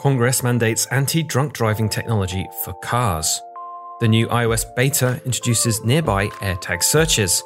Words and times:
Congress 0.00 0.42
mandates 0.42 0.86
anti 0.86 1.22
drunk 1.22 1.52
driving 1.52 1.86
technology 1.86 2.48
for 2.64 2.72
cars. 2.72 3.42
The 4.00 4.08
new 4.08 4.28
iOS 4.28 4.64
beta 4.74 5.20
introduces 5.26 5.84
nearby 5.84 6.28
AirTag 6.40 6.82
searches 6.82 7.42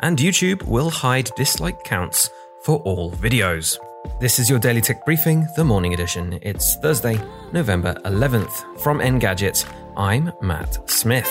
and 0.00 0.16
YouTube 0.16 0.62
will 0.62 0.88
hide 0.88 1.30
dislike 1.36 1.84
counts 1.84 2.30
for 2.62 2.78
all 2.78 3.12
videos. 3.12 3.76
This 4.20 4.38
is 4.38 4.48
your 4.48 4.58
Daily 4.58 4.80
Tech 4.80 5.04
Briefing, 5.04 5.46
the 5.54 5.64
morning 5.64 5.92
edition. 5.92 6.38
It's 6.40 6.76
Thursday, 6.76 7.20
November 7.52 7.92
11th. 8.06 8.80
From 8.80 9.00
Engadget, 9.00 9.70
I'm 9.94 10.32
Matt 10.40 10.88
Smith. 10.88 11.30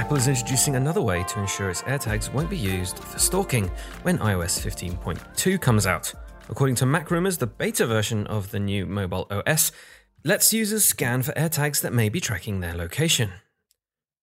Apple 0.00 0.16
is 0.16 0.28
introducing 0.28 0.76
another 0.76 1.02
way 1.02 1.22
to 1.24 1.38
ensure 1.38 1.68
its 1.68 1.82
AirTags 1.82 2.32
won't 2.32 2.48
be 2.48 2.56
used 2.56 2.98
for 2.98 3.18
stalking 3.18 3.70
when 4.00 4.16
iOS 4.16 4.58
15.2 4.58 5.60
comes 5.60 5.86
out. 5.86 6.10
According 6.48 6.76
to 6.76 6.86
MacRumors, 6.86 7.38
the 7.38 7.46
beta 7.46 7.86
version 7.86 8.26
of 8.26 8.50
the 8.50 8.58
new 8.58 8.86
mobile 8.86 9.26
OS 9.30 9.72
lets 10.24 10.54
users 10.54 10.86
scan 10.86 11.22
for 11.22 11.32
AirTags 11.32 11.82
that 11.82 11.92
may 11.92 12.08
be 12.08 12.18
tracking 12.18 12.60
their 12.60 12.72
location. 12.72 13.30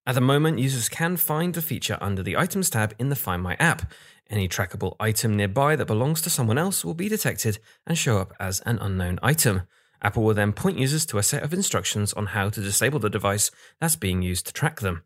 At 0.07 0.15
the 0.15 0.21
moment, 0.21 0.57
users 0.57 0.89
can 0.89 1.15
find 1.15 1.53
the 1.53 1.61
feature 1.61 1.99
under 2.01 2.23
the 2.23 2.37
Items 2.37 2.71
tab 2.71 2.95
in 2.97 3.09
the 3.09 3.15
Find 3.15 3.43
My 3.43 3.55
app. 3.59 3.91
Any 4.31 4.49
trackable 4.49 4.95
item 4.99 5.35
nearby 5.35 5.75
that 5.75 5.85
belongs 5.85 6.21
to 6.23 6.31
someone 6.31 6.57
else 6.57 6.83
will 6.83 6.95
be 6.95 7.07
detected 7.07 7.59
and 7.85 7.95
show 7.95 8.17
up 8.17 8.33
as 8.39 8.61
an 8.61 8.79
unknown 8.79 9.19
item. 9.21 9.61
Apple 10.01 10.23
will 10.23 10.33
then 10.33 10.53
point 10.53 10.79
users 10.79 11.05
to 11.05 11.19
a 11.19 11.23
set 11.23 11.43
of 11.43 11.53
instructions 11.53 12.13
on 12.13 12.27
how 12.27 12.49
to 12.49 12.61
disable 12.61 12.97
the 12.97 13.11
device 13.11 13.51
that's 13.79 13.95
being 13.95 14.23
used 14.23 14.47
to 14.47 14.53
track 14.53 14.79
them. 14.79 15.03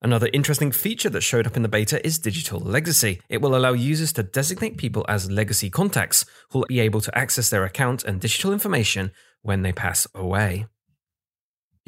Another 0.00 0.30
interesting 0.32 0.70
feature 0.70 1.10
that 1.10 1.22
showed 1.22 1.46
up 1.46 1.56
in 1.56 1.62
the 1.62 1.68
beta 1.68 2.04
is 2.06 2.20
digital 2.20 2.60
legacy. 2.60 3.20
It 3.28 3.40
will 3.42 3.56
allow 3.56 3.72
users 3.72 4.12
to 4.12 4.22
designate 4.22 4.76
people 4.76 5.04
as 5.08 5.30
legacy 5.30 5.70
contacts 5.70 6.24
who 6.50 6.60
will 6.60 6.66
be 6.68 6.78
able 6.78 7.00
to 7.00 7.18
access 7.18 7.50
their 7.50 7.64
account 7.64 8.04
and 8.04 8.20
digital 8.20 8.52
information 8.52 9.10
when 9.42 9.62
they 9.62 9.72
pass 9.72 10.06
away. 10.14 10.66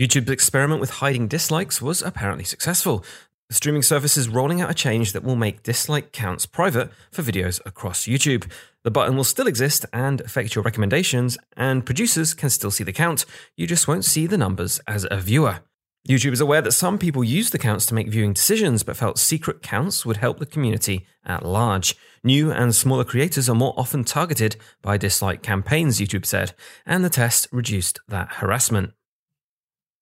YouTube's 0.01 0.31
experiment 0.31 0.81
with 0.81 0.91
hiding 0.91 1.29
dislikes 1.29 1.81
was 1.81 2.03
apparently 2.03 2.43
successful. 2.43 3.05
The 3.49 3.55
streaming 3.55 3.83
service 3.83 4.17
is 4.17 4.29
rolling 4.29 4.61
out 4.61 4.71
a 4.71 4.75
change 4.75 5.13
that 5.13 5.23
will 5.23 5.37
make 5.37 5.63
dislike 5.63 6.11
counts 6.11 6.47
private 6.47 6.91
for 7.13 7.23
videos 7.23 7.61
across 7.65 8.07
YouTube. 8.07 8.51
The 8.83 8.91
button 8.91 9.17
will 9.17 9.25
still 9.25 9.47
exist 9.47 9.87
and 9.93 10.21
affect 10.23 10.55
your 10.57 10.65
recommendations, 10.65 11.39
and 11.57 11.87
producers 11.87 12.35
can 12.35 12.51
still 12.51 12.71
see 12.71 12.83
the 12.85 12.93
count. 12.93 13.25
You 13.57 13.69
just 13.69 13.87
won't 13.87 14.05
see 14.05 14.27
the 14.27 14.39
numbers 14.39 14.81
as 14.89 15.07
a 15.11 15.19
viewer. 15.19 15.61
YouTube 16.09 16.33
is 16.33 16.41
aware 16.41 16.63
that 16.63 16.73
some 16.73 16.99
people 16.99 17.23
use 17.23 17.51
the 17.51 17.59
counts 17.59 17.85
to 17.87 17.95
make 17.95 18.09
viewing 18.09 18.33
decisions, 18.33 18.83
but 18.83 18.97
felt 18.97 19.19
secret 19.19 19.63
counts 19.63 20.07
would 20.07 20.17
help 20.17 20.39
the 20.39 20.47
community 20.47 21.07
at 21.27 21.45
large. 21.45 21.95
New 22.25 22.51
and 22.51 22.75
smaller 22.75 23.05
creators 23.05 23.51
are 23.51 23.55
more 23.55 23.75
often 23.77 24.05
targeted 24.05 24.57
by 24.81 24.97
dislike 24.97 25.43
campaigns, 25.43 26.01
YouTube 26.01 26.25
said, 26.25 26.55
and 26.87 27.05
the 27.05 27.11
test 27.11 27.49
reduced 27.53 28.01
that 28.09 28.29
harassment. 28.35 28.93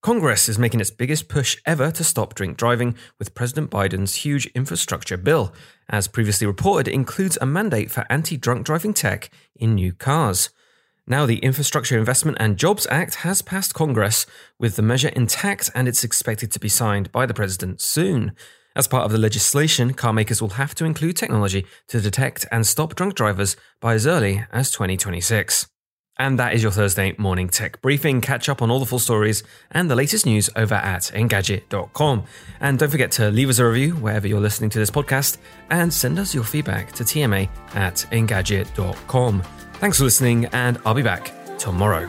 Congress 0.00 0.48
is 0.48 0.60
making 0.60 0.80
its 0.80 0.92
biggest 0.92 1.28
push 1.28 1.56
ever 1.66 1.90
to 1.90 2.04
stop 2.04 2.34
drink 2.34 2.56
driving 2.56 2.94
with 3.18 3.34
President 3.34 3.68
Biden's 3.68 4.14
huge 4.14 4.46
infrastructure 4.54 5.16
bill. 5.16 5.52
As 5.88 6.06
previously 6.06 6.46
reported, 6.46 6.86
it 6.86 6.94
includes 6.94 7.36
a 7.40 7.46
mandate 7.46 7.90
for 7.90 8.06
anti 8.08 8.36
drunk 8.36 8.64
driving 8.64 8.94
tech 8.94 9.28
in 9.56 9.74
new 9.74 9.92
cars. 9.92 10.50
Now, 11.10 11.24
the 11.24 11.38
Infrastructure 11.38 11.96
Investment 11.96 12.36
and 12.38 12.58
Jobs 12.58 12.86
Act 12.90 13.16
has 13.16 13.40
passed 13.40 13.72
Congress 13.72 14.26
with 14.58 14.76
the 14.76 14.82
measure 14.82 15.08
intact 15.08 15.70
and 15.74 15.88
it's 15.88 16.04
expected 16.04 16.52
to 16.52 16.60
be 16.60 16.68
signed 16.68 17.10
by 17.12 17.24
the 17.24 17.32
president 17.32 17.80
soon. 17.80 18.32
As 18.76 18.86
part 18.86 19.06
of 19.06 19.12
the 19.12 19.16
legislation, 19.16 19.94
car 19.94 20.12
makers 20.12 20.42
will 20.42 20.50
have 20.50 20.74
to 20.74 20.84
include 20.84 21.16
technology 21.16 21.64
to 21.88 22.02
detect 22.02 22.44
and 22.52 22.66
stop 22.66 22.94
drunk 22.94 23.14
drivers 23.14 23.56
by 23.80 23.94
as 23.94 24.06
early 24.06 24.44
as 24.52 24.70
2026. 24.70 25.66
And 26.18 26.38
that 26.38 26.52
is 26.52 26.62
your 26.62 26.72
Thursday 26.72 27.14
morning 27.16 27.48
tech 27.48 27.80
briefing. 27.80 28.20
Catch 28.20 28.50
up 28.50 28.60
on 28.60 28.70
all 28.70 28.78
the 28.78 28.84
full 28.84 28.98
stories 28.98 29.42
and 29.70 29.90
the 29.90 29.96
latest 29.96 30.26
news 30.26 30.50
over 30.56 30.74
at 30.74 31.10
Engadget.com. 31.14 32.24
And 32.60 32.78
don't 32.78 32.90
forget 32.90 33.12
to 33.12 33.30
leave 33.30 33.48
us 33.48 33.60
a 33.60 33.66
review 33.66 33.92
wherever 33.94 34.28
you're 34.28 34.40
listening 34.40 34.68
to 34.70 34.78
this 34.78 34.90
podcast 34.90 35.38
and 35.70 35.90
send 35.90 36.18
us 36.18 36.34
your 36.34 36.44
feedback 36.44 36.92
to 36.92 37.04
TMA 37.04 37.48
at 37.74 38.04
Engadget.com. 38.12 39.42
Thanks 39.80 39.98
for 39.98 40.02
listening, 40.02 40.46
and 40.46 40.76
I'll 40.84 40.92
be 40.92 41.02
back 41.02 41.30
tomorrow. 41.56 42.08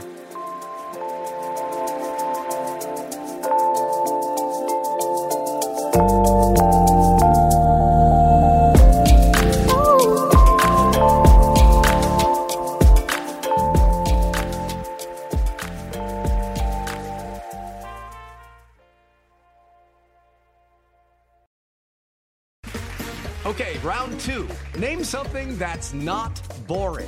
Okay, 23.46 23.78
round 23.84 24.20
two. 24.20 24.50
Name 24.76 25.04
something 25.04 25.56
that's 25.60 25.94
not 25.94 26.42
boring 26.66 27.08